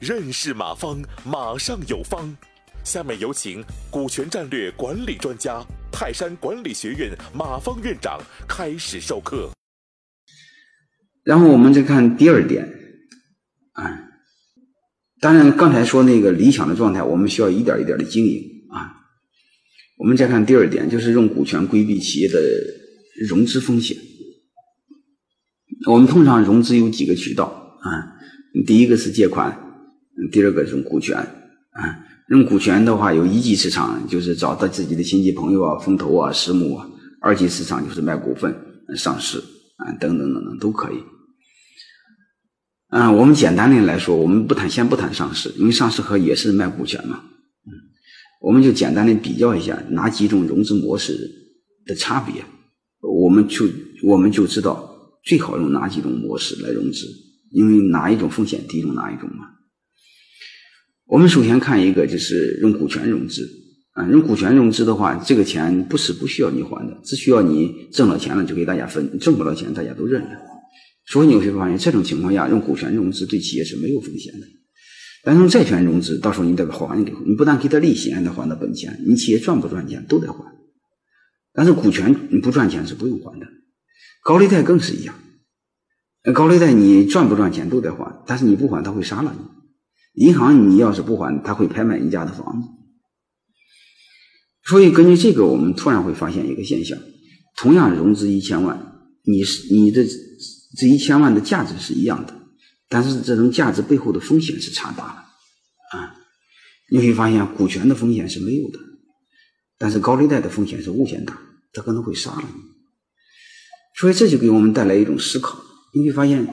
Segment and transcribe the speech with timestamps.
[0.00, 2.36] 认识马方，马上有方。
[2.84, 9.50] 下面有请股权战略管理专家、泰山管理学院马方院长开始授课。
[11.22, 12.64] 然后我们再看第二点，
[13.74, 14.08] 啊，
[15.20, 18.90] 当然刚才说那个理想的状态，我们需要一点一点的经营啊。
[19.98, 22.40] 我们再看第二点，就是用股权规避企业的
[23.28, 23.96] 融资风险。
[25.92, 27.44] 我们通常融资有几个渠道
[27.82, 28.16] 啊，
[28.66, 29.58] 第一个是借款。
[30.30, 36.86] 第二个是股权啊，用股权的话，有一级市场就是找到自己的亲戚朋友啊、风投啊、私募啊；
[37.20, 38.54] 二级市场就是卖股份、
[38.94, 39.38] 上市
[39.76, 40.96] 啊等等等等都可以。
[42.90, 47.22] 嗯，我们简单的来说，我们不谈先不谈上市，因为上市和也是卖股权嘛。
[48.40, 51.16] 我们就简单的比较一下哪几种融资模式
[51.86, 52.44] 的差别，
[53.00, 53.66] 我们就
[54.04, 54.91] 我们就知道
[55.24, 57.06] 最好用哪几种模式来融资，
[57.50, 59.46] 因为哪一种风险低用哪一种嘛。
[61.06, 63.48] 我们首先看一个，就是用股权融资
[63.92, 70.30] 啊，用股权融资的话，这个钱不是不需要你还的，只需要你挣了钱了就给大家分，挣不到钱大家都认了。
[71.06, 74.46] 所以你会发现，这种情况下用股权融资对企业是没有风险的。
[75.24, 80.38] 但用债权融资，到时候你得还给，你不但给他利息，还得还他本钱，你企业赚不赚钱都得还。
[81.52, 83.46] 但是股权你不赚钱是不用还的，
[84.22, 85.14] 高利贷更是一样，
[86.34, 90.24] 高利贷你赚不赚钱都得还，但是你不还他会杀了你。
[90.24, 92.68] 银行，你要是不还，他会拍卖你家的房子。
[94.64, 96.98] 所以根据这个，我们突然会发现一个现象：
[97.56, 100.06] 同样融资一千万，你是你的
[100.78, 102.34] 这一千万的价值是一样的，
[102.88, 105.24] 但是这种价值背后的风险是差大了
[105.98, 106.14] 啊！
[106.90, 108.78] 你会发现，股权的风险是没有的，
[109.78, 111.40] 但是高利贷的风险是无限大，
[111.72, 112.71] 他可能会杀了你。
[113.94, 115.58] 所以这就给我们带来一种思考：
[115.94, 116.46] 你会发现，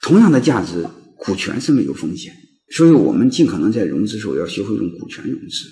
[0.00, 0.86] 同样的价值。
[1.22, 2.34] 股权是没有风险，
[2.74, 5.68] 所以我们尽可能在融资时候要学会用股权融资，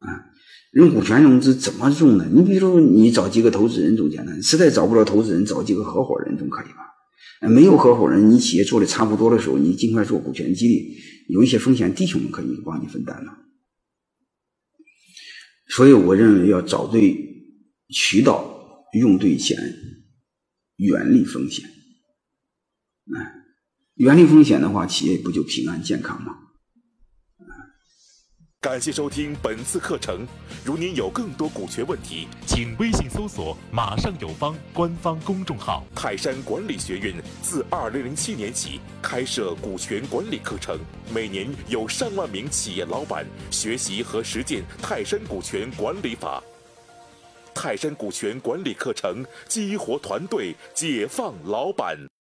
[0.00, 0.34] 啊，
[0.72, 2.28] 用股权融资怎么用呢？
[2.34, 7.48] 你比如你找几个投资人总简单，实在找不着投资人，找几个合伙人总可以吧？
[7.48, 10.96] 没有合伙人，你企业做的差不多的时候，你尽快做股权激励，
[11.28, 13.32] 有一些风险弟兄们可以帮你分担了。
[15.68, 17.16] 所以我认为要找对
[17.90, 18.57] 渠道，
[18.92, 19.56] 用对钱，
[20.76, 21.64] 远离风险，
[23.14, 23.34] 啊。
[23.96, 26.32] 远离风险的话，企业不就平安健康吗？
[28.60, 30.26] 感谢收听本次课程。
[30.64, 35.84] 如您有更多股权问题，请微信搜索“马上有方”官方公众号。
[35.94, 40.76] 泰山管理学院自二零零七年起开设股权管理课程，
[41.14, 46.42] 每年有上万名企业老板学习和实践泰山股权管理法。
[47.60, 52.08] 泰山股权管理课程激活团队，解放老板。